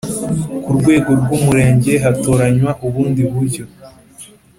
[0.63, 3.63] ku rwego rw Umurenge hatoranywa ubundi buryo